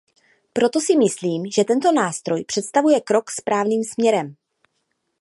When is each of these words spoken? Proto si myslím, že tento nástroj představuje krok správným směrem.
Proto 0.53 0.81
si 0.81 0.95
myslím, 0.97 1.51
že 1.51 1.63
tento 1.63 1.91
nástroj 1.91 2.43
představuje 2.43 3.01
krok 3.01 3.31
správným 3.31 3.83
směrem. 3.83 4.35